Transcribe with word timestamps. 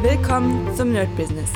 Willkommen 0.00 0.72
zum 0.76 0.92
Nerd 0.92 1.14
Business. 1.16 1.50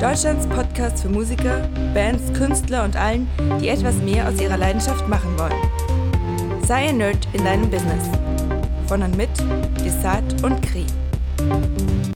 Deutschlands 0.00 0.46
Podcast 0.46 1.02
für 1.02 1.08
Musiker, 1.08 1.68
Bands, 1.92 2.32
Künstler 2.32 2.84
und 2.84 2.94
allen, 2.94 3.28
die 3.60 3.70
etwas 3.70 3.96
mehr 3.96 4.28
aus 4.28 4.40
ihrer 4.40 4.56
Leidenschaft 4.56 5.08
machen 5.08 5.36
wollen. 5.36 6.62
Sei 6.64 6.90
ein 6.90 6.98
Nerd 6.98 7.26
in 7.32 7.44
deinem 7.44 7.68
Business. 7.68 8.08
Von 8.86 9.02
und 9.02 9.16
mit 9.16 9.30
Desart 9.84 10.44
und 10.44 10.62
Kri. 10.62 10.86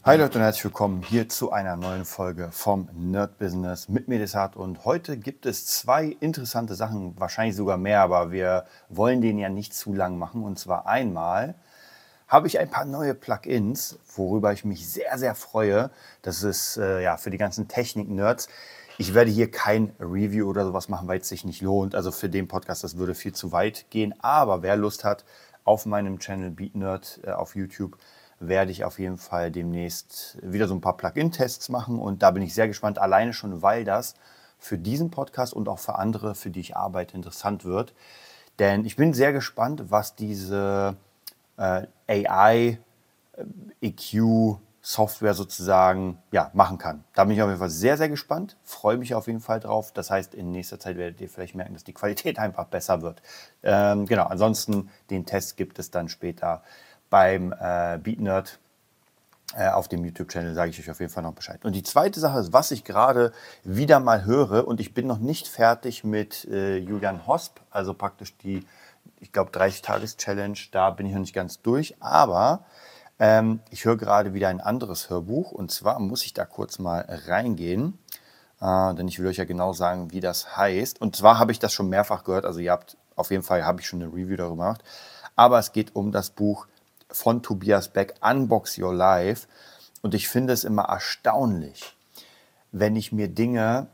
Hi 0.04 0.16
Leute 0.16 0.38
und 0.38 0.44
herzlich 0.44 0.66
willkommen 0.66 1.02
hier 1.02 1.29
zu 1.29 1.50
einer 1.50 1.74
neuen 1.74 2.04
Folge 2.04 2.50
vom 2.52 2.88
Nerd 2.94 3.36
Business 3.38 3.88
mit 3.88 4.06
mir 4.06 4.20
Desart 4.20 4.54
und 4.54 4.84
heute 4.84 5.16
gibt 5.16 5.46
es 5.46 5.66
zwei 5.66 6.16
interessante 6.20 6.76
Sachen, 6.76 7.18
wahrscheinlich 7.18 7.56
sogar 7.56 7.76
mehr, 7.76 8.02
aber 8.02 8.30
wir 8.30 8.66
wollen 8.88 9.20
den 9.20 9.36
ja 9.36 9.48
nicht 9.48 9.74
zu 9.74 9.92
lang 9.92 10.16
machen 10.16 10.44
und 10.44 10.60
zwar 10.60 10.86
einmal 10.86 11.56
habe 12.29 12.46
ich 12.48 12.58
ein 12.58 12.70
paar 12.70 12.84
neue 12.84 13.14
Plugins, 13.14 13.98
worüber 14.14 14.52
ich 14.52 14.64
mich 14.64 14.88
sehr, 14.88 15.16
sehr 15.18 15.34
freue. 15.34 15.91
Das 16.23 16.42
ist 16.42 16.77
äh, 16.77 17.02
ja 17.02 17.16
für 17.16 17.30
die 17.30 17.38
ganzen 17.38 17.69
Technik-Nerds. 17.69 18.48
Ich 18.98 19.14
werde 19.14 19.30
hier 19.30 19.50
kein 19.50 19.95
Review 20.00 20.48
oder 20.48 20.64
sowas 20.64 20.88
machen, 20.88 21.06
weil 21.06 21.20
es 21.20 21.28
sich 21.28 21.45
nicht 21.45 21.60
lohnt. 21.60 21.95
Also 21.95 22.10
für 22.10 22.28
den 22.28 22.48
Podcast, 22.48 22.83
das 22.83 22.97
würde 22.97 23.14
viel 23.14 23.33
zu 23.33 23.52
weit 23.52 23.86
gehen. 23.91 24.14
Aber 24.20 24.62
wer 24.62 24.77
Lust 24.77 25.05
hat, 25.05 25.24
auf 25.64 25.84
meinem 25.86 26.19
Channel 26.19 26.50
Beat 26.50 26.74
Nerd 26.74 27.20
äh, 27.24 27.30
auf 27.30 27.55
YouTube 27.55 27.97
werde 28.38 28.70
ich 28.70 28.84
auf 28.84 28.98
jeden 28.98 29.19
Fall 29.19 29.50
demnächst 29.50 30.38
wieder 30.42 30.69
so 30.69 30.74
ein 30.74 30.80
paar 30.80 30.97
Plugin-Tests 30.97 31.69
machen. 31.69 31.98
Und 31.98 32.22
da 32.22 32.30
bin 32.30 32.42
ich 32.42 32.55
sehr 32.55 32.69
gespannt, 32.69 32.98
alleine 32.98 33.33
schon, 33.33 33.62
weil 33.62 33.84
das 33.84 34.14
für 34.58 34.78
diesen 34.78 35.11
Podcast 35.11 35.55
und 35.55 35.69
auch 35.69 35.78
für 35.78 35.97
andere, 35.97 36.34
für 36.34 36.50
die 36.50 36.61
ich 36.61 36.77
arbeite, 36.77 37.16
interessant 37.16 37.64
wird. 37.64 37.95
Denn 38.58 38.84
ich 38.84 38.97
bin 38.97 39.12
sehr 39.12 39.33
gespannt, 39.33 39.91
was 39.91 40.16
diese 40.16 40.97
AI, 41.56 42.78
äh, 43.33 43.45
EQ, 43.80 44.59
Software 44.87 45.34
sozusagen 45.34 46.19
ja, 46.30 46.51
machen 46.55 46.78
kann. 46.78 47.02
Da 47.12 47.24
bin 47.24 47.34
ich 47.34 47.42
auf 47.42 47.48
jeden 47.48 47.58
Fall 47.58 47.70
sehr, 47.70 47.97
sehr 47.97 48.08
gespannt, 48.08 48.56
freue 48.62 48.97
mich 48.97 49.17
auf 49.17 49.27
jeden 49.27 49.41
Fall 49.41 49.58
drauf. 49.58 49.91
Das 49.92 50.12
heißt, 50.12 50.33
in 50.33 50.53
nächster 50.53 50.78
Zeit 50.78 50.97
werdet 50.97 51.20
ihr 51.20 51.28
vielleicht 51.28 51.56
merken, 51.56 51.75
dass 51.75 51.83
die 51.83 51.92
Qualität 51.92 52.39
einfach 52.39 52.67
besser 52.67 53.03
wird. 53.03 53.20
Ähm, 53.64 54.06
genau, 54.06 54.27
ansonsten 54.27 54.89
den 55.11 55.27
Test 55.27 55.56
gibt 55.56 55.80
es 55.80 55.91
dann 55.91 56.08
später 56.08 56.62
beim 57.11 57.53
äh, 57.53 57.98
Beat 57.98 58.20
Nerd 58.20 58.61
äh, 59.56 59.69
auf 59.70 59.89
dem 59.89 60.05
YouTube-Channel, 60.05 60.55
sage 60.55 60.70
ich 60.70 60.78
euch 60.78 60.91
auf 60.91 61.00
jeden 61.00 61.12
Fall 61.12 61.25
noch 61.25 61.34
Bescheid. 61.34 61.64
Und 61.64 61.75
die 61.75 61.83
zweite 61.83 62.20
Sache 62.20 62.39
ist, 62.39 62.52
was 62.52 62.70
ich 62.70 62.84
gerade 62.84 63.33
wieder 63.64 63.98
mal 63.98 64.25
höre, 64.25 64.69
und 64.69 64.78
ich 64.78 64.95
bin 64.95 65.08
noch 65.08 65.19
nicht 65.19 65.48
fertig 65.48 66.05
mit 66.05 66.45
äh, 66.45 66.77
Julian 66.77 67.27
Hosp, 67.27 67.58
also 67.70 67.92
praktisch 67.92 68.36
die 68.39 68.64
ich 69.20 69.33
glaube, 69.33 69.50
30-Tages-Challenge, 69.50 70.59
da 70.72 70.91
bin 70.91 71.06
ich 71.06 71.12
noch 71.12 71.20
nicht 71.20 71.34
ganz 71.34 71.61
durch. 71.62 71.97
Aber 72.00 72.64
ähm, 73.19 73.61
ich 73.70 73.84
höre 73.84 73.97
gerade 73.97 74.34
wieder 74.34 74.48
ein 74.48 74.61
anderes 74.61 75.08
Hörbuch 75.08 75.53
und 75.53 75.70
zwar 75.70 75.98
muss 75.98 76.25
ich 76.25 76.34
da 76.34 76.45
kurz 76.45 76.78
mal 76.78 77.05
reingehen, 77.27 77.98
äh, 78.61 78.95
denn 78.95 79.08
ich 79.08 79.19
will 79.19 79.28
euch 79.28 79.39
ja 79.39 79.45
genau 79.45 79.73
sagen, 79.73 80.12
wie 80.12 80.20
das 80.20 80.56
heißt. 80.56 81.00
Und 81.00 81.17
zwar 81.17 81.39
habe 81.39 81.53
ich 81.53 81.58
das 81.58 81.73
schon 81.73 81.89
mehrfach 81.89 82.25
gehört, 82.25 82.45
also 82.45 82.61
ihr 82.61 82.73
habt 82.73 82.97
auf 83.17 83.31
jeden 83.31 83.42
Fall, 83.42 83.64
habe 83.64 83.81
ich 83.81 83.86
schon 83.86 84.03
eine 84.03 84.12
Review 84.12 84.36
darüber 84.36 84.56
gemacht. 84.56 84.84
Aber 85.34 85.58
es 85.58 85.73
geht 85.73 85.97
um 85.97 86.12
das 86.12 86.30
Buch 86.30 86.67
von 87.11 87.42
Tobias 87.42 87.89
Beck, 87.89 88.14
Unbox 88.20 88.78
Your 88.78 88.95
Life. 88.95 89.47
Und 90.03 90.14
ich 90.14 90.28
finde 90.28 90.53
es 90.53 90.64
immer 90.64 90.84
erstaunlich, 90.84 91.97
wenn 92.73 92.97
ich 92.97 93.12
mir 93.12 93.28
Dinge 93.28 93.89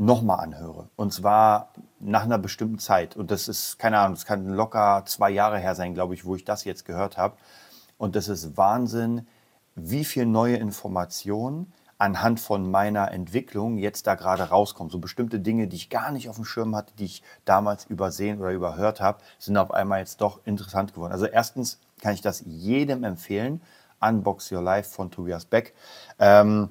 nochmal 0.00 0.40
anhöre. 0.40 0.88
Und 0.96 1.12
zwar 1.12 1.72
nach 2.00 2.24
einer 2.24 2.38
bestimmten 2.38 2.78
Zeit. 2.78 3.16
Und 3.16 3.30
das 3.30 3.48
ist, 3.48 3.78
keine 3.78 3.98
Ahnung, 3.98 4.14
das 4.14 4.24
kann 4.24 4.46
locker 4.46 5.02
zwei 5.04 5.30
Jahre 5.30 5.58
her 5.58 5.74
sein, 5.74 5.94
glaube 5.94 6.14
ich, 6.14 6.24
wo 6.24 6.34
ich 6.34 6.44
das 6.44 6.64
jetzt 6.64 6.86
gehört 6.86 7.18
habe. 7.18 7.36
Und 7.98 8.16
das 8.16 8.28
ist 8.28 8.56
Wahnsinn, 8.56 9.26
wie 9.74 10.04
viel 10.04 10.24
neue 10.24 10.56
Informationen 10.56 11.72
anhand 11.98 12.40
von 12.40 12.70
meiner 12.70 13.12
Entwicklung 13.12 13.76
jetzt 13.76 14.06
da 14.06 14.14
gerade 14.14 14.44
rauskommen. 14.44 14.90
So 14.90 14.98
bestimmte 14.98 15.38
Dinge, 15.38 15.68
die 15.68 15.76
ich 15.76 15.90
gar 15.90 16.10
nicht 16.12 16.30
auf 16.30 16.36
dem 16.36 16.46
Schirm 16.46 16.74
hatte, 16.74 16.94
die 16.98 17.04
ich 17.04 17.22
damals 17.44 17.84
übersehen 17.84 18.40
oder 18.40 18.52
überhört 18.52 19.02
habe, 19.02 19.18
sind 19.38 19.58
auf 19.58 19.70
einmal 19.70 19.98
jetzt 19.98 20.22
doch 20.22 20.40
interessant 20.46 20.94
geworden. 20.94 21.12
Also 21.12 21.26
erstens 21.26 21.78
kann 22.00 22.14
ich 22.14 22.22
das 22.22 22.42
jedem 22.46 23.04
empfehlen. 23.04 23.60
Unbox 24.00 24.50
Your 24.50 24.62
Life 24.62 24.88
von 24.88 25.10
Tobias 25.10 25.44
Beck. 25.44 25.74
Ähm, 26.18 26.70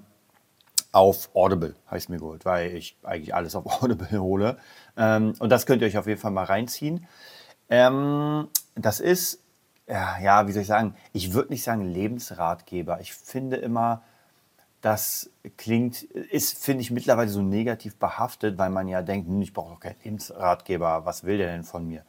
auf 0.91 1.29
Audible, 1.35 1.75
heißt 1.91 2.09
mir 2.09 2.17
geholt, 2.17 2.45
weil 2.45 2.75
ich 2.75 2.97
eigentlich 3.03 3.35
alles 3.35 3.55
auf 3.55 3.65
Audible 3.83 4.19
hole. 4.19 4.57
Ähm, 4.97 5.33
und 5.39 5.49
das 5.49 5.65
könnt 5.65 5.81
ihr 5.81 5.87
euch 5.87 5.97
auf 5.97 6.07
jeden 6.07 6.19
Fall 6.19 6.31
mal 6.31 6.45
reinziehen. 6.45 7.07
Ähm, 7.69 8.47
das 8.75 8.99
ist, 8.99 9.43
ja, 9.87 10.19
ja, 10.19 10.47
wie 10.47 10.51
soll 10.51 10.63
ich 10.63 10.67
sagen, 10.67 10.95
ich 11.13 11.33
würde 11.33 11.49
nicht 11.49 11.63
sagen 11.63 11.83
Lebensratgeber. 11.83 12.99
Ich 13.01 13.13
finde 13.13 13.57
immer, 13.57 14.03
das 14.81 15.29
klingt, 15.57 16.03
ist, 16.03 16.57
finde 16.63 16.81
ich, 16.81 16.91
mittlerweile 16.91 17.29
so 17.29 17.41
negativ 17.41 17.97
behaftet, 17.97 18.57
weil 18.57 18.69
man 18.69 18.87
ja 18.87 19.01
denkt, 19.01 19.27
hm, 19.27 19.41
ich 19.41 19.53
brauche 19.53 19.73
doch 19.73 19.79
keinen 19.79 19.97
Lebensratgeber, 20.03 21.05
was 21.05 21.23
will 21.23 21.37
der 21.37 21.51
denn 21.51 21.63
von 21.63 21.87
mir? 21.87 22.03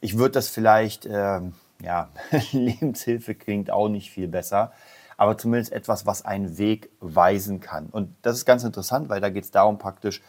Ich 0.00 0.18
würde 0.18 0.32
das 0.32 0.48
vielleicht, 0.48 1.06
ähm, 1.06 1.54
ja, 1.82 2.10
Lebenshilfe 2.52 3.34
klingt 3.34 3.70
auch 3.70 3.88
nicht 3.88 4.10
viel 4.10 4.28
besser 4.28 4.72
aber 5.16 5.38
zumindest 5.38 5.72
etwas, 5.72 6.06
was 6.06 6.24
einen 6.24 6.58
Weg 6.58 6.90
weisen 7.00 7.60
kann. 7.60 7.86
Und 7.86 8.14
das 8.22 8.36
ist 8.36 8.44
ganz 8.44 8.64
interessant, 8.64 9.08
weil 9.08 9.20
da 9.20 9.30
geht 9.30 9.44
es 9.44 9.50
darum 9.50 9.78
praktisch, 9.78 10.22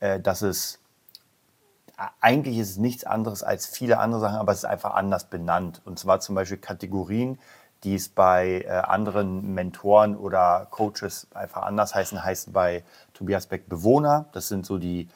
äh, 0.00 0.20
dass 0.20 0.42
es 0.42 0.80
eigentlich 2.20 2.58
ist 2.58 2.70
es 2.70 2.76
nichts 2.76 3.04
anderes 3.04 3.42
als 3.42 3.66
viele 3.66 3.98
andere 3.98 4.20
Sachen, 4.20 4.36
aber 4.36 4.52
es 4.52 4.58
ist 4.58 4.64
einfach 4.66 4.94
anders 4.94 5.24
benannt. 5.24 5.80
Und 5.84 5.98
zwar 5.98 6.20
zum 6.20 6.34
Beispiel 6.34 6.58
Kategorien, 6.58 7.38
die 7.84 7.94
es 7.94 8.08
bei 8.08 8.64
äh, 8.66 8.68
anderen 8.68 9.54
Mentoren 9.54 10.16
oder 10.16 10.66
Coaches 10.70 11.28
einfach 11.34 11.62
anders 11.62 11.94
heißen, 11.94 12.22
heißen 12.22 12.52
bei 12.52 12.84
Tobias 13.14 13.46
Beck 13.46 13.68
Bewohner. 13.68 14.26
Das 14.32 14.48
sind 14.48 14.66
so 14.66 14.78
die, 14.78 15.08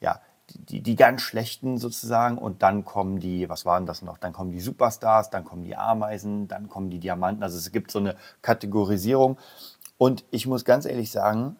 ja, 0.00 0.20
die, 0.54 0.82
die 0.82 0.96
ganz 0.96 1.22
schlechten 1.22 1.78
sozusagen 1.78 2.38
und 2.38 2.62
dann 2.62 2.84
kommen 2.84 3.20
die, 3.20 3.48
was 3.48 3.64
waren 3.64 3.86
das 3.86 4.02
noch? 4.02 4.18
Dann 4.18 4.32
kommen 4.32 4.52
die 4.52 4.60
Superstars, 4.60 5.30
dann 5.30 5.44
kommen 5.44 5.64
die 5.64 5.76
Ameisen, 5.76 6.48
dann 6.48 6.68
kommen 6.68 6.90
die 6.90 6.98
Diamanten. 6.98 7.42
Also 7.42 7.58
es 7.58 7.72
gibt 7.72 7.90
so 7.90 7.98
eine 7.98 8.16
Kategorisierung. 8.42 9.38
Und 9.98 10.24
ich 10.30 10.46
muss 10.46 10.64
ganz 10.64 10.86
ehrlich 10.86 11.10
sagen, 11.10 11.56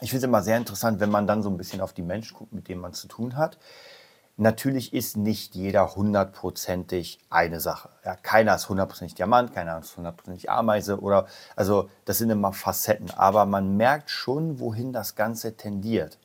ich 0.00 0.10
finde 0.10 0.24
es 0.24 0.28
immer 0.28 0.42
sehr 0.42 0.56
interessant, 0.56 1.00
wenn 1.00 1.10
man 1.10 1.26
dann 1.26 1.42
so 1.42 1.50
ein 1.50 1.56
bisschen 1.56 1.80
auf 1.80 1.92
die 1.92 2.02
Menschen 2.02 2.36
guckt, 2.36 2.52
mit 2.52 2.68
denen 2.68 2.80
man 2.80 2.94
zu 2.94 3.08
tun 3.08 3.36
hat. 3.36 3.58
Natürlich 4.38 4.94
ist 4.94 5.18
nicht 5.18 5.54
jeder 5.54 5.94
hundertprozentig 5.94 7.18
eine 7.28 7.60
Sache. 7.60 7.90
Ja, 8.04 8.16
keiner 8.16 8.54
ist 8.54 8.68
hundertprozentig 8.70 9.14
Diamant, 9.14 9.52
keiner 9.52 9.78
ist 9.78 9.94
hundertprozentig 9.96 10.50
Ameise 10.50 11.00
oder, 11.00 11.26
also 11.54 11.90
das 12.06 12.18
sind 12.18 12.30
immer 12.30 12.54
Facetten. 12.54 13.10
Aber 13.10 13.44
man 13.44 13.76
merkt 13.76 14.08
schon, 14.08 14.58
wohin 14.58 14.94
das 14.94 15.16
Ganze 15.16 15.56
tendiert. 15.58 16.18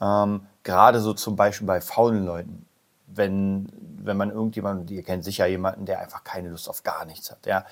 Ähm, 0.00 0.46
gerade 0.68 1.00
so 1.00 1.14
zum 1.14 1.34
Beispiel 1.34 1.66
bei 1.66 1.80
faulen 1.80 2.26
Leuten, 2.26 2.66
wenn, 3.06 3.72
wenn 4.02 4.18
man 4.18 4.30
irgendjemanden, 4.30 4.86
ihr 4.94 5.02
kennt 5.02 5.24
sicher 5.24 5.46
jemanden, 5.46 5.86
der 5.86 5.98
einfach 5.98 6.24
keine 6.24 6.50
Lust 6.50 6.68
auf 6.68 6.82
gar 6.82 7.06
nichts 7.06 7.30
hat. 7.30 7.46
Ja. 7.46 7.64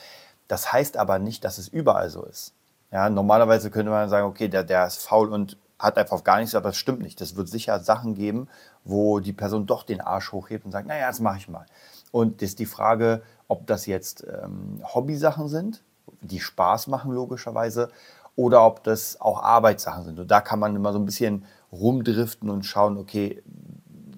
Das 0.49 0.73
heißt 0.73 0.97
aber 0.97 1.19
nicht, 1.19 1.45
dass 1.45 1.59
es 1.59 1.69
überall 1.69 2.09
so 2.09 2.25
ist. 2.25 2.55
Ja, 2.91 3.11
normalerweise 3.11 3.71
könnte 3.71 3.91
man 3.91 4.09
sagen, 4.09 4.27
okay, 4.27 4.49
der, 4.49 4.65
der 4.65 4.87
ist 4.87 5.03
faul 5.03 5.31
und 5.31 5.59
hat 5.79 5.99
einfach 5.99 6.15
auf 6.15 6.25
gar 6.25 6.39
nichts, 6.39 6.55
aber 6.55 6.71
das 6.71 6.79
stimmt 6.79 7.03
nicht. 7.03 7.21
Das 7.21 7.37
wird 7.37 7.51
sicher 7.51 7.81
Sachen 7.81 8.15
geben, 8.15 8.49
wo 8.83 9.21
die 9.21 9.35
Person 9.35 9.67
doch 9.67 9.83
den 9.83 10.01
Arsch 10.01 10.33
hochhebt 10.33 10.65
und 10.65 10.73
sagt, 10.73 10.89
naja, 10.89 11.09
das 11.09 11.21
mache 11.21 11.37
ich 11.37 11.49
mal. 11.51 11.67
Und 12.13 12.41
das 12.41 12.51
ist 12.51 12.61
die 12.61 12.65
Frage, 12.65 13.21
ob 13.47 13.67
das 13.67 13.85
jetzt 13.85 14.25
ähm, 14.25 14.83
Hobbysachen 14.83 15.49
sind, 15.49 15.83
die 16.23 16.41
Spaß 16.41 16.87
machen 16.87 17.13
logischerweise, 17.13 17.91
oder 18.37 18.65
ob 18.65 18.85
das 18.85 19.21
auch 19.21 19.43
Arbeitssachen 19.43 20.05
sind. 20.05 20.21
Und 20.21 20.31
da 20.31 20.41
kann 20.41 20.59
man 20.59 20.77
immer 20.77 20.93
so 20.93 20.99
ein 20.99 21.07
bisschen 21.07 21.45
rumdriften 21.73 22.51
und 22.51 22.65
schauen, 22.65 22.99
okay, 22.99 23.43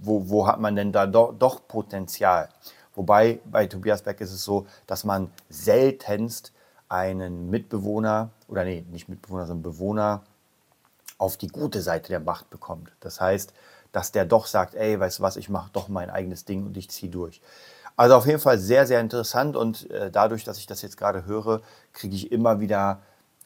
wo, 0.01 0.29
wo 0.29 0.47
hat 0.47 0.61
man 0.61 0.77
denn 0.77 0.93
da 0.93 1.07
do, 1.07 1.33
doch 1.39 1.67
Potenzial? 1.67 2.49
Wobei 2.95 3.41
bei 3.45 3.67
Tobias 3.67 4.03
Beck 4.03 4.21
ist 4.21 4.33
es 4.33 4.45
so, 4.45 4.67
dass 4.87 5.05
man 5.05 5.31
seltenst 5.49 6.53
einen 6.89 7.49
Mitbewohner, 7.49 8.31
oder 8.49 8.65
nee, 8.65 8.85
nicht 8.91 9.09
Mitbewohner, 9.09 9.47
sondern 9.47 9.63
Bewohner 9.63 10.23
auf 11.19 11.37
die 11.37 11.49
gute 11.49 11.81
Seite 11.81 12.09
der 12.09 12.21
Macht 12.21 12.51
bekommt. 12.51 12.91
Das 13.01 13.21
heißt, 13.21 13.53
dass 13.93 14.13
der 14.13 14.25
doch 14.25 14.47
sagt, 14.47 14.75
ey, 14.75 14.99
weißt 14.99 15.19
du 15.19 15.23
was, 15.23 15.37
ich 15.37 15.49
mache 15.49 15.71
doch 15.73 15.89
mein 15.89 16.11
eigenes 16.11 16.45
Ding 16.45 16.67
und 16.67 16.77
ich 16.77 16.91
ziehe 16.91 17.11
durch. 17.11 17.41
Also 17.97 18.15
auf 18.15 18.27
jeden 18.27 18.41
Fall 18.41 18.59
sehr, 18.59 18.87
sehr 18.87 19.01
interessant 19.01 19.57
und 19.57 19.91
äh, 19.91 20.11
dadurch, 20.11 20.45
dass 20.45 20.59
ich 20.59 20.67
das 20.67 20.83
jetzt 20.83 20.97
gerade 20.97 21.27
höre, 21.27 21.63
kriege 21.93 22.15
ich 22.15 22.31
immer 22.31 22.61
wieder 22.61 23.01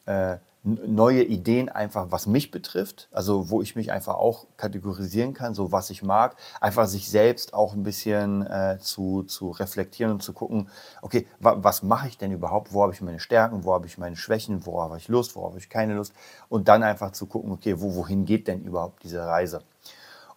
äh, 0.07 0.39
neue 0.65 1.25
Ideen 1.25 1.69
einfach, 1.69 2.07
was 2.11 2.27
mich 2.27 2.53
betrifft, 2.53 3.09
also 3.11 3.51
wo 3.51 3.63
ich 3.63 3.75
mich 3.75 3.91
einfach 3.91 4.15
auch 4.15 4.47
kategorisieren 4.57 5.35
kann, 5.35 5.55
so 5.55 5.73
was 5.73 5.91
ich 5.91 6.05
mag, 6.05 6.37
einfach 6.61 6.87
sich 6.87 7.11
selbst 7.11 7.53
auch 7.53 7.75
ein 7.75 7.83
bisschen 7.83 8.47
äh, 8.47 8.79
zu, 8.81 9.25
zu 9.25 9.51
reflektieren 9.51 10.13
und 10.13 10.23
zu 10.23 10.33
gucken, 10.33 10.69
okay, 11.01 11.27
wa 11.41 11.57
was 11.59 11.83
mache 11.83 12.07
ich 12.07 12.17
denn 12.17 12.31
überhaupt, 12.31 12.73
wo 12.73 12.83
habe 12.83 12.93
ich 12.93 13.01
meine 13.01 13.19
Stärken, 13.19 13.65
wo 13.65 13.75
habe 13.75 13.87
ich 13.87 13.99
meine 13.99 14.15
Schwächen, 14.15 14.65
wo 14.65 14.81
habe 14.81 14.99
ich 14.99 15.09
Lust, 15.09 15.35
wo 15.35 15.45
habe 15.45 15.59
ich 15.59 15.69
keine 15.69 15.95
Lust? 15.95 16.13
Und 16.49 16.69
dann 16.69 16.85
einfach 16.85 17.11
zu 17.11 17.27
gucken, 17.27 17.51
okay, 17.51 17.81
wo, 17.81 17.97
wohin 17.97 18.25
geht 18.25 18.47
denn 18.47 18.63
überhaupt 18.63 19.03
diese 19.03 19.27
Reise? 19.27 19.63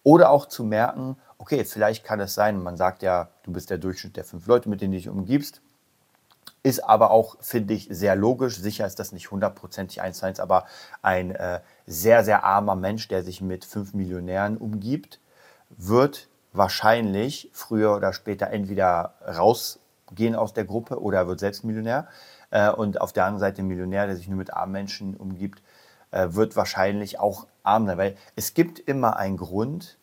Oder 0.01 0.31
auch 0.31 0.47
zu 0.47 0.63
merken, 0.63 1.17
okay, 1.37 1.65
vielleicht 1.65 2.03
kann 2.03 2.19
es 2.19 2.33
sein, 2.33 2.61
man 2.61 2.77
sagt 2.77 3.03
ja, 3.03 3.29
du 3.43 3.51
bist 3.51 3.69
der 3.69 3.77
Durchschnitt 3.77 4.17
der 4.17 4.23
fünf 4.23 4.47
Leute, 4.47 4.69
mit 4.69 4.81
denen 4.81 4.93
du 4.93 4.97
dich 4.97 5.09
umgibst, 5.09 5.61
ist 6.65 6.83
aber 6.83 7.11
auch, 7.11 7.37
finde 7.41 7.75
ich, 7.75 7.87
sehr 7.91 8.15
logisch. 8.15 8.57
Sicher 8.57 8.87
ist 8.87 8.97
das 8.97 9.11
nicht 9.11 9.29
hundertprozentig 9.29 10.01
eins 10.01 10.17
zu 10.17 10.25
eins, 10.25 10.39
aber 10.39 10.65
ein 11.03 11.29
äh, 11.29 11.59
sehr, 11.85 12.23
sehr 12.23 12.43
armer 12.43 12.75
Mensch, 12.75 13.07
der 13.07 13.21
sich 13.21 13.39
mit 13.39 13.65
fünf 13.65 13.93
Millionären 13.93 14.57
umgibt, 14.57 15.19
wird 15.69 16.27
wahrscheinlich 16.53 17.51
früher 17.53 17.95
oder 17.95 18.13
später 18.13 18.47
entweder 18.47 19.13
rausgehen 19.27 20.33
aus 20.33 20.53
der 20.53 20.65
Gruppe 20.65 20.99
oder 20.99 21.27
wird 21.27 21.39
selbst 21.39 21.63
Millionär. 21.63 22.07
Äh, 22.49 22.71
und 22.71 22.99
auf 22.99 23.13
der 23.13 23.25
anderen 23.25 23.41
Seite 23.41 23.61
ein 23.61 23.67
Millionär, 23.67 24.07
der 24.07 24.15
sich 24.15 24.27
nur 24.27 24.39
mit 24.39 24.51
armen 24.51 24.71
Menschen 24.71 25.15
umgibt, 25.15 25.61
äh, 26.09 26.29
wird 26.31 26.55
wahrscheinlich 26.55 27.19
auch 27.19 27.45
arm 27.61 27.85
sein. 27.85 27.99
Weil 27.99 28.17
es 28.35 28.55
gibt 28.55 28.79
immer 28.79 29.17
einen 29.17 29.37
Grund, 29.37 29.99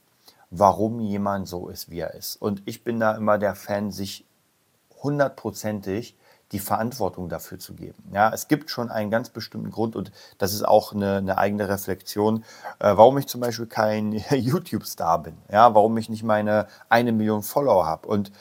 warum 0.51 1.01
jemand 1.01 1.49
so 1.49 1.69
ist, 1.69 1.91
wie 1.91 1.99
er 1.99 2.15
ist. 2.15 2.37
Und 2.37 2.63
ich 2.67 2.85
bin 2.85 3.01
da 3.01 3.17
immer 3.17 3.39
der 3.39 3.57
Fan, 3.57 3.91
sich 3.91 4.25
hundertprozentig 5.03 6.17
die 6.53 6.59
Verantwortung 6.59 7.29
dafür 7.29 7.59
zu 7.59 7.75
geben. 7.75 8.03
Ja, 8.13 8.31
es 8.33 8.47
gibt 8.47 8.71
schon 8.71 8.91
einen 8.91 9.11
ganz 9.11 9.31
bestimmten 9.31 9.71
Grund 9.71 9.97
und 9.97 10.13
das 10.39 10.53
ist 10.53 10.63
auch 10.63 10.93
eine, 10.93 11.17
eine 11.17 11.39
eigene 11.39 11.69
Reflexion, 11.69 12.45
äh, 12.79 12.95
warum 12.95 13.19
ich 13.19 13.27
zum 13.27 13.41
Beispiel 13.41 13.67
kein 13.67 14.13
YouTube-Star 14.31 15.23
bin, 15.23 15.37
ja, 15.51 15.75
warum 15.75 15.97
ich 15.97 16.09
nicht 16.09 16.23
meine 16.23 16.67
eine 16.89 17.13
Million 17.13 17.43
Follower 17.43 17.87
habe. 17.87 18.07
Und 18.07 18.33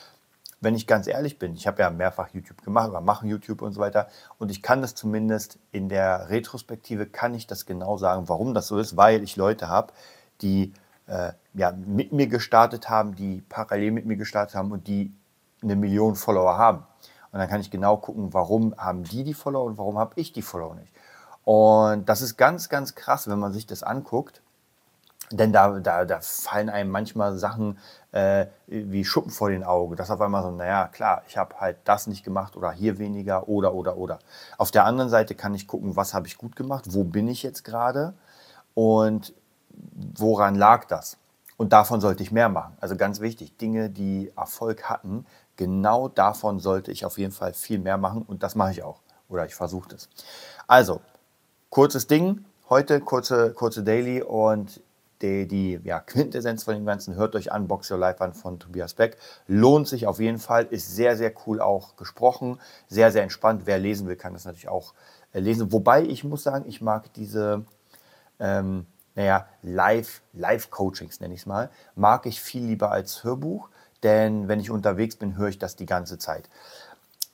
wenn 0.59 0.75
ich 0.75 0.85
ganz 0.85 1.07
ehrlich 1.07 1.39
bin, 1.39 1.55
ich 1.55 1.65
habe 1.65 1.81
ja 1.81 1.89
mehrfach 1.89 2.29
YouTube 2.33 2.61
gemacht 2.63 2.89
oder 2.89 3.01
mache 3.01 3.25
YouTube 3.25 3.61
und 3.61 3.73
so 3.73 3.79
weiter 3.79 4.07
und 4.37 4.51
ich 4.51 4.61
kann 4.61 4.81
das 4.81 4.93
zumindest 4.93 5.57
in 5.71 5.89
der 5.89 6.29
Retrospektive, 6.29 7.07
kann 7.07 7.33
ich 7.33 7.47
das 7.47 7.65
genau 7.65 7.97
sagen, 7.97 8.29
warum 8.29 8.53
das 8.53 8.67
so 8.67 8.77
ist, 8.77 8.95
weil 8.97 9.23
ich 9.23 9.37
Leute 9.37 9.69
habe, 9.69 9.93
die 10.41 10.73
äh, 11.07 11.31
ja, 11.53 11.71
mit 11.71 12.11
mir 12.11 12.27
gestartet 12.27 12.89
haben, 12.89 13.15
die 13.15 13.41
parallel 13.49 13.91
mit 13.91 14.05
mir 14.05 14.17
gestartet 14.17 14.55
haben 14.55 14.71
und 14.71 14.87
die 14.87 15.13
eine 15.63 15.75
Million 15.75 16.15
Follower 16.15 16.57
haben. 16.57 16.85
Und 17.31 17.39
dann 17.39 17.47
kann 17.49 17.61
ich 17.61 17.71
genau 17.71 17.97
gucken, 17.97 18.33
warum 18.33 18.75
haben 18.77 19.03
die 19.03 19.23
die 19.23 19.33
Follower 19.33 19.65
und 19.65 19.77
warum 19.77 19.97
habe 19.97 20.13
ich 20.15 20.33
die 20.33 20.41
Follower 20.41 20.75
nicht. 20.75 20.91
Und 21.43 22.07
das 22.09 22.21
ist 22.21 22.37
ganz, 22.37 22.69
ganz 22.69 22.95
krass, 22.95 23.27
wenn 23.27 23.39
man 23.39 23.53
sich 23.53 23.65
das 23.65 23.83
anguckt. 23.83 24.41
Denn 25.31 25.53
da, 25.53 25.79
da, 25.79 26.03
da 26.03 26.19
fallen 26.21 26.69
einem 26.69 26.91
manchmal 26.91 27.37
Sachen 27.37 27.77
äh, 28.11 28.47
wie 28.67 29.05
Schuppen 29.05 29.31
vor 29.31 29.49
den 29.49 29.63
Augen. 29.63 29.95
Das 29.95 30.11
auf 30.11 30.19
einmal 30.19 30.43
so, 30.43 30.51
naja, 30.51 30.87
klar, 30.89 31.23
ich 31.27 31.37
habe 31.37 31.59
halt 31.59 31.77
das 31.85 32.07
nicht 32.07 32.23
gemacht 32.23 32.57
oder 32.57 32.71
hier 32.71 32.99
weniger 32.99 33.47
oder, 33.47 33.73
oder, 33.73 33.95
oder. 33.95 34.19
Auf 34.57 34.71
der 34.71 34.83
anderen 34.85 35.09
Seite 35.09 35.33
kann 35.33 35.55
ich 35.55 35.67
gucken, 35.67 35.95
was 35.95 36.13
habe 36.13 36.27
ich 36.27 36.37
gut 36.37 36.57
gemacht, 36.57 36.85
wo 36.89 37.05
bin 37.05 37.29
ich 37.29 37.43
jetzt 37.43 37.63
gerade 37.63 38.13
und 38.73 39.33
woran 40.17 40.55
lag 40.55 40.85
das. 40.85 41.17
Und 41.55 41.73
davon 41.73 42.01
sollte 42.01 42.23
ich 42.23 42.31
mehr 42.31 42.49
machen. 42.49 42.75
Also 42.81 42.97
ganz 42.97 43.21
wichtig, 43.21 43.55
Dinge, 43.57 43.89
die 43.89 44.31
Erfolg 44.35 44.89
hatten, 44.89 45.25
genau 45.61 46.07
davon 46.07 46.59
sollte 46.59 46.91
ich 46.91 47.05
auf 47.05 47.19
jeden 47.19 47.31
Fall 47.31 47.53
viel 47.53 47.77
mehr 47.77 47.99
machen 47.99 48.23
und 48.23 48.41
das 48.41 48.55
mache 48.55 48.71
ich 48.71 48.81
auch. 48.81 48.99
Oder 49.29 49.45
ich 49.45 49.53
versuche 49.53 49.89
das. 49.89 50.09
Also, 50.65 51.01
kurzes 51.69 52.07
Ding, 52.07 52.45
heute 52.67 52.99
kurze, 52.99 53.53
kurze 53.53 53.83
Daily 53.83 54.23
und 54.23 54.81
die, 55.21 55.47
die 55.47 55.79
ja, 55.83 55.99
Quintessenz 55.99 56.63
von 56.63 56.73
dem 56.73 56.87
Ganzen, 56.87 57.13
hört 57.13 57.35
euch 57.35 57.51
an, 57.51 57.67
Box 57.67 57.91
Your 57.91 57.99
Life 57.99 58.23
an 58.23 58.33
von 58.33 58.57
Tobias 58.57 58.95
Beck. 58.95 59.17
Lohnt 59.45 59.87
sich 59.87 60.07
auf 60.07 60.19
jeden 60.19 60.39
Fall, 60.39 60.65
ist 60.65 60.95
sehr, 60.95 61.15
sehr 61.15 61.31
cool 61.45 61.61
auch 61.61 61.95
gesprochen, 61.95 62.59
sehr, 62.87 63.11
sehr 63.11 63.21
entspannt. 63.21 63.61
Wer 63.65 63.77
lesen 63.77 64.07
will, 64.07 64.15
kann 64.15 64.33
das 64.33 64.45
natürlich 64.45 64.67
auch 64.67 64.95
äh, 65.31 65.39
lesen. 65.41 65.71
Wobei 65.71 66.01
ich 66.01 66.23
muss 66.23 66.41
sagen, 66.41 66.65
ich 66.67 66.81
mag 66.81 67.13
diese, 67.13 67.65
ähm, 68.39 68.87
naja, 69.13 69.45
Live, 69.61 70.23
Live-Coachings 70.33 71.19
nenne 71.19 71.35
ich 71.35 71.41
es 71.41 71.45
mal, 71.45 71.69
mag 71.93 72.25
ich 72.25 72.41
viel 72.41 72.65
lieber 72.65 72.89
als 72.89 73.23
Hörbuch 73.23 73.69
denn 74.03 74.47
wenn 74.47 74.59
ich 74.59 74.71
unterwegs 74.71 75.15
bin, 75.15 75.37
höre 75.37 75.49
ich 75.49 75.59
das 75.59 75.75
die 75.75 75.85
ganze 75.85 76.17
Zeit. 76.17 76.49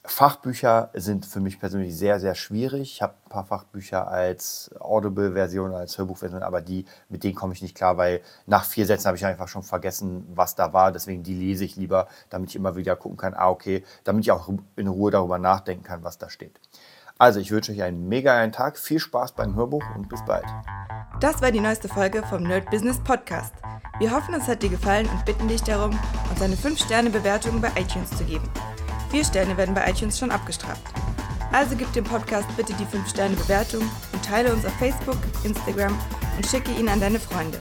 Fachbücher 0.08 0.90
sind 0.94 1.26
für 1.26 1.42
mich 1.42 1.60
persönlich 1.60 1.96
sehr, 1.96 2.22
sehr 2.22 2.34
schwierig. 2.34 2.94
Ich 2.94 3.02
habe 3.02 3.14
ein 3.26 3.30
paar 3.30 3.46
Fachbücher 3.46 4.08
als 4.08 4.72
Audible-Version, 4.80 5.74
als 5.74 5.98
Hörbuchversion, 5.98 6.44
aber 6.44 6.62
die, 6.62 6.86
mit 7.10 7.26
denen 7.26 7.36
komme 7.36 7.54
ich 7.54 7.62
nicht 7.62 7.76
klar, 7.76 7.98
weil 7.98 8.22
nach 8.46 8.64
vier 8.64 8.86
Sätzen 8.86 9.08
habe 9.08 9.18
ich 9.18 9.26
einfach 9.26 9.50
schon 9.50 9.64
vergessen, 9.64 10.26
was 10.34 10.56
da 10.56 10.72
war. 10.72 10.94
Deswegen 10.94 11.24
die 11.24 11.36
lese 11.36 11.66
ich 11.66 11.76
lieber, 11.76 12.08
damit 12.30 12.52
ich 12.52 12.56
immer 12.56 12.78
wieder 12.78 12.96
gucken 12.96 13.18
kann, 13.18 13.34
ah, 13.34 13.50
okay, 13.50 13.84
damit 14.06 14.24
ich 14.24 14.32
auch 14.32 14.50
in 14.78 14.88
Ruhe 14.88 15.12
darüber 15.12 15.40
nachdenken 15.40 15.84
kann, 15.84 16.04
was 16.04 16.18
da 16.18 16.30
steht. 16.30 16.58
Also, 17.20 17.40
ich 17.40 17.50
wünsche 17.52 17.72
euch 17.72 17.82
einen 17.82 18.08
mega 18.08 18.38
einen 18.38 18.52
Tag, 18.52 18.78
viel 18.78 19.00
Spaß 19.00 19.32
beim 19.32 19.56
Hörbuch 19.56 19.84
und 19.96 20.08
bis 20.08 20.24
bald. 20.26 20.46
Das 21.20 21.42
war 21.42 21.52
die 21.52 21.60
neueste 21.60 21.88
Folge 21.88 22.22
vom 22.30 22.44
Nerd 22.44 22.70
Business 22.70 23.00
Podcast. 23.04 23.54
Wir 23.98 24.12
hoffen, 24.12 24.36
es 24.36 24.48
hat 24.48 24.62
dir 24.62 24.70
gefallen 24.70 25.10
und 25.10 25.26
bitten 25.26 25.48
dich 25.48 25.64
darum, 25.64 25.98
uns 26.30 26.42
eine 26.42 26.56
5-Sterne-Bewertung 26.56 27.60
bei 27.60 27.70
iTunes 27.70 28.12
zu 28.12 28.24
geben. 28.24 28.48
Vier 29.10 29.26
Sterne 29.26 29.58
werden 29.58 29.74
bei 29.74 29.90
iTunes 29.90 30.20
schon 30.20 30.30
abgestraft. 30.30 30.84
Also 31.52 31.76
gib 31.76 31.92
dem 31.94 32.04
Podcast 32.04 32.48
bitte 32.56 32.74
die 32.74 32.86
5-Sterne-Bewertung 32.86 33.82
und 34.14 34.24
teile 34.24 34.54
uns 34.54 34.64
auf 34.66 34.74
Facebook, 34.74 35.18
Instagram 35.44 35.98
und 36.36 36.46
schicke 36.46 36.72
ihn 36.72 36.88
an 36.88 37.00
deine 37.00 37.20
Freunde. 37.20 37.60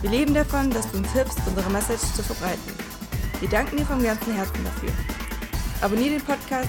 Wir 0.00 0.10
leben 0.10 0.34
davon, 0.34 0.70
dass 0.70 0.90
du 0.90 0.98
uns 0.98 1.12
hilfst, 1.12 1.38
unsere 1.46 1.70
Message 1.70 2.02
zu 2.14 2.22
verbreiten. 2.24 2.72
Wir 3.38 3.48
danken 3.48 3.76
dir 3.76 3.86
vom 3.86 4.02
ganzen 4.02 4.34
Herzen 4.34 4.64
dafür. 4.64 4.90
Abonnier 5.82 6.10
den 6.10 6.22
Podcast, 6.22 6.68